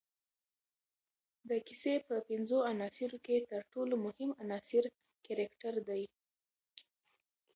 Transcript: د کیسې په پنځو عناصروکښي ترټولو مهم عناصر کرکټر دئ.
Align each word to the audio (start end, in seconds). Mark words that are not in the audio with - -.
د 1.49 1.51
کیسې 1.67 1.93
په 2.07 2.15
پنځو 2.29 2.57
عناصروکښي 2.71 3.37
ترټولو 3.51 3.95
مهم 4.05 4.29
عناصر 4.41 4.83
کرکټر 5.25 5.73
دئ. 5.87 6.03